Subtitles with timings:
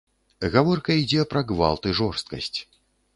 [0.53, 2.59] Гаворка ідзе пра гвалт і жорсткасць.